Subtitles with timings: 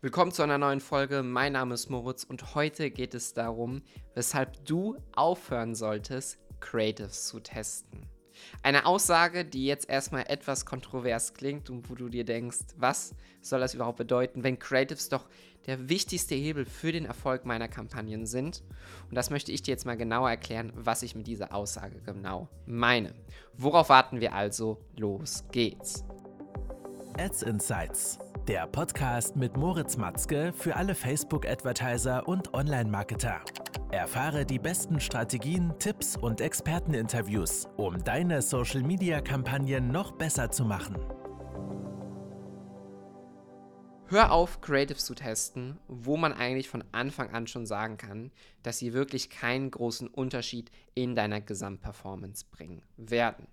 [0.00, 1.24] Willkommen zu einer neuen Folge.
[1.24, 3.82] Mein Name ist Moritz und heute geht es darum,
[4.14, 8.06] weshalb du aufhören solltest, Creatives zu testen.
[8.62, 13.58] Eine Aussage, die jetzt erstmal etwas kontrovers klingt und wo du dir denkst, was soll
[13.58, 15.26] das überhaupt bedeuten, wenn Creatives doch
[15.66, 18.62] der wichtigste Hebel für den Erfolg meiner Kampagnen sind.
[19.08, 22.48] Und das möchte ich dir jetzt mal genauer erklären, was ich mit dieser Aussage genau
[22.66, 23.16] meine.
[23.54, 24.78] Worauf warten wir also?
[24.96, 26.04] Los geht's.
[27.18, 33.42] Ads Insights der Podcast mit Moritz Matzke für alle Facebook-Advertiser und Online-Marketer.
[33.90, 40.96] Erfahre die besten Strategien, Tipps und Experteninterviews, um deine Social-Media-Kampagnen noch besser zu machen.
[44.06, 48.30] Hör auf, Creatives zu testen, wo man eigentlich von Anfang an schon sagen kann,
[48.62, 53.46] dass sie wirklich keinen großen Unterschied in deiner Gesamtperformance bringen werden.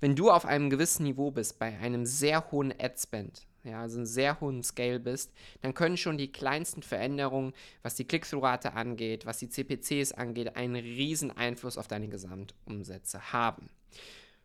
[0.00, 4.06] Wenn du auf einem gewissen Niveau bist, bei einem sehr hohen Ad-Spend, ja, also einen
[4.06, 7.52] sehr hohen Scale bist, dann können schon die kleinsten Veränderungen,
[7.82, 13.70] was die Click-Through-Rate angeht, was die CPCs angeht, einen riesen Einfluss auf deine Gesamtumsätze haben.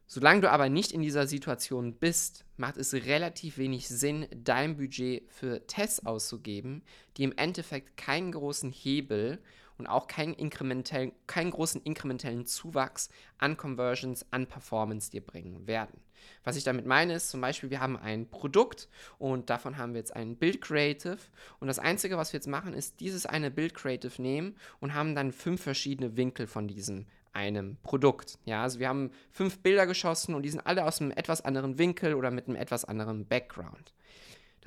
[0.09, 5.29] Solange du aber nicht in dieser Situation bist, macht es relativ wenig Sinn, dein Budget
[5.29, 6.81] für Tests auszugeben,
[7.17, 9.39] die im Endeffekt keinen großen Hebel
[9.77, 16.01] und auch keinen, inkrementellen, keinen großen inkrementellen Zuwachs an Conversions, an Performance dir bringen werden.
[16.43, 19.99] Was ich damit meine ist zum Beispiel, wir haben ein Produkt und davon haben wir
[19.99, 21.17] jetzt ein Build Creative
[21.59, 25.15] und das Einzige, was wir jetzt machen, ist dieses eine Build Creative nehmen und haben
[25.15, 27.05] dann fünf verschiedene Winkel von diesem
[27.37, 28.39] einem Produkt.
[28.45, 31.77] Ja, also wir haben fünf Bilder geschossen und die sind alle aus einem etwas anderen
[31.77, 33.93] Winkel oder mit einem etwas anderen Background.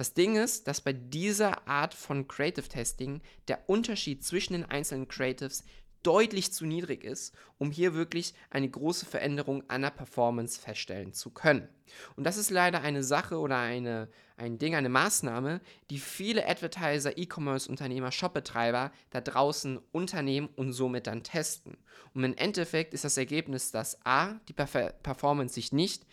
[0.01, 5.09] Das Ding ist, dass bei dieser Art von Creative Testing der Unterschied zwischen den einzelnen
[5.09, 5.63] Creatives
[6.03, 11.29] deutlich zu niedrig ist, um hier wirklich eine große Veränderung an der Performance feststellen zu
[11.29, 11.69] können.
[12.17, 17.19] Und das ist leider eine Sache oder eine, ein Ding, eine Maßnahme, die viele Advertiser,
[17.19, 21.77] E-Commerce-Unternehmer, Shopbetreiber da draußen unternehmen und somit dann testen.
[22.15, 26.07] Und im Endeffekt ist das Ergebnis, dass A, die Performance sich nicht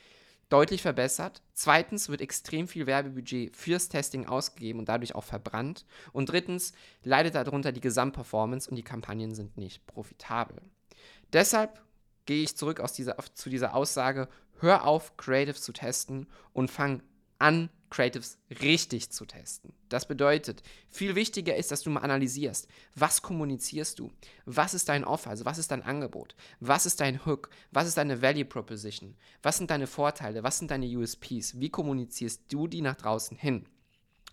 [0.50, 1.42] deutlich verbessert.
[1.54, 5.86] Zweitens wird extrem viel Werbebudget fürs Testing ausgegeben und dadurch auch verbrannt.
[6.14, 10.62] Und drittens leidet darunter die Gesamtperformance und die Kampagnen sind nicht profitabel.
[11.34, 11.82] Deshalb
[12.26, 17.02] gehe ich zurück dieser, zu dieser Aussage, hör auf, Creative zu testen und fang
[17.40, 19.74] an, Creatives richtig zu testen.
[19.90, 24.12] Das bedeutet, viel wichtiger ist, dass du mal analysierst, was kommunizierst du?
[24.46, 25.30] Was ist dein Offer?
[25.30, 26.36] Also was ist dein Angebot?
[26.60, 27.50] Was ist dein Hook?
[27.72, 29.16] Was ist deine Value Proposition?
[29.42, 30.44] Was sind deine Vorteile?
[30.44, 31.60] Was sind deine USPs?
[31.60, 33.66] Wie kommunizierst du die nach draußen hin?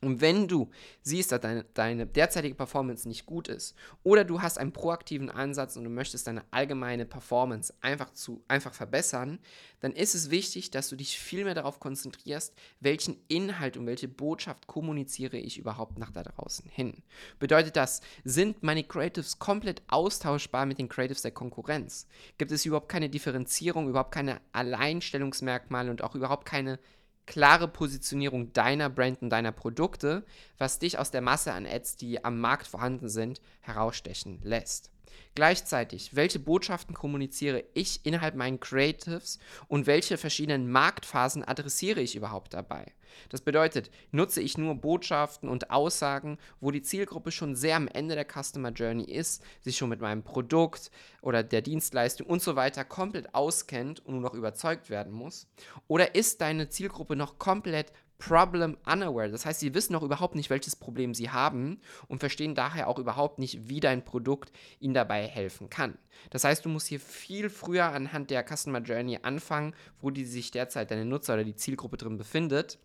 [0.05, 0.71] Und wenn du
[1.03, 5.77] siehst, dass deine, deine, derzeitige Performance nicht gut ist oder du hast einen proaktiven Ansatz
[5.77, 9.39] und du möchtest deine allgemeine Performance einfach, zu, einfach verbessern,
[9.81, 14.09] dann ist es wichtig, dass du dich viel mehr darauf konzentrierst, welchen Inhalt und welche
[14.09, 17.03] Botschaft kommuniziere ich überhaupt nach da draußen hin.
[17.39, 22.07] Bedeutet das, sind meine Creatives komplett austauschbar mit den Creatives der Konkurrenz?
[22.39, 26.79] Gibt es überhaupt keine Differenzierung, überhaupt keine Alleinstellungsmerkmale und auch überhaupt keine
[27.27, 30.25] klare Positionierung deiner Brand und deiner Produkte,
[30.59, 34.94] was dich aus der Masse an Ads, die am Markt vorhanden sind, herausstechen lässt.
[35.35, 39.39] Gleichzeitig, welche Botschaften kommuniziere ich innerhalb meinen Creatives
[39.69, 42.93] und welche verschiedenen Marktphasen adressiere ich überhaupt dabei?
[43.29, 48.15] Das bedeutet, nutze ich nur Botschaften und Aussagen, wo die Zielgruppe schon sehr am Ende
[48.15, 50.91] der Customer Journey ist, sich schon mit meinem Produkt
[51.23, 55.47] oder der Dienstleistung und so weiter komplett auskennt und nur noch überzeugt werden muss?
[55.89, 57.93] Oder ist deine Zielgruppe noch komplett
[58.27, 59.31] Problem unaware.
[59.31, 62.99] Das heißt, sie wissen noch überhaupt nicht, welches Problem sie haben und verstehen daher auch
[62.99, 65.99] überhaupt nicht, wie dein Produkt ihnen dabei helfen kann.
[66.31, 70.51] Das heißt, du musst hier viel früher anhand der Customer Journey anfangen, wo die sich
[70.51, 72.79] derzeit deine Nutzer oder die Zielgruppe drin befindet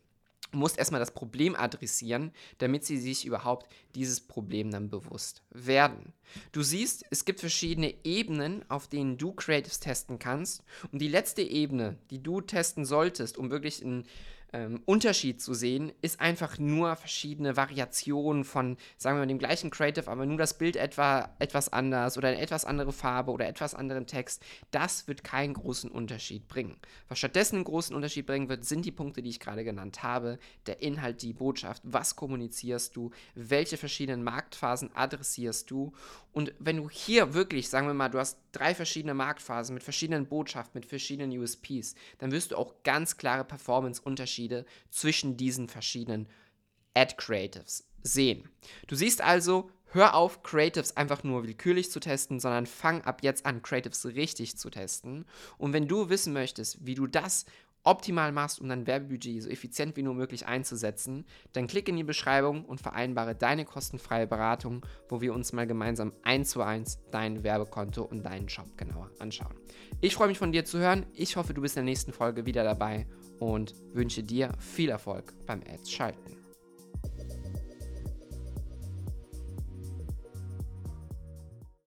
[0.51, 6.13] musst erstmal das Problem adressieren, damit sie sich überhaupt dieses Problem dann bewusst werden.
[6.51, 10.63] Du siehst, es gibt verschiedene Ebenen, auf denen du Creatives testen kannst.
[10.91, 14.05] Und die letzte Ebene, die du testen solltest, um wirklich ein
[14.53, 19.69] ähm, Unterschied zu sehen, ist einfach nur verschiedene Variationen von, sagen wir mal, dem gleichen
[19.69, 23.75] Creative, aber nur das Bild etwa etwas anders oder eine etwas andere Farbe oder etwas
[23.75, 24.43] anderen Text.
[24.71, 26.77] Das wird keinen großen Unterschied bringen.
[27.07, 30.39] Was stattdessen einen großen Unterschied bringen wird, sind die Punkte, die ich gerade genannt habe.
[30.65, 35.93] Der Inhalt, die Botschaft, was kommunizierst du, welche verschiedenen Marktphasen adressierst du.
[36.31, 40.27] Und wenn du hier wirklich, sagen wir mal, du hast drei verschiedene Marktphasen mit verschiedenen
[40.27, 46.27] Botschaften, mit verschiedenen USPs, dann wirst du auch ganz klare Performance-Unterschiede Unterschiede zwischen diesen verschiedenen
[46.93, 48.49] Ad Creatives sehen.
[48.87, 53.45] Du siehst also, hör auf, Creatives einfach nur willkürlich zu testen, sondern fang ab jetzt
[53.45, 55.25] an, Creatives richtig zu testen.
[55.57, 57.45] Und wenn du wissen möchtest, wie du das
[57.83, 62.03] optimal machst, um dein Werbebudget so effizient wie nur möglich einzusetzen, dann klick in die
[62.03, 67.43] Beschreibung und vereinbare deine kostenfreie Beratung, wo wir uns mal gemeinsam eins zu eins dein
[67.43, 69.55] Werbekonto und deinen Shop genauer anschauen.
[70.01, 71.05] Ich freue mich von dir zu hören.
[71.13, 73.07] Ich hoffe, du bist in der nächsten Folge wieder dabei
[73.39, 76.48] und wünsche dir viel Erfolg beim Ads schalten.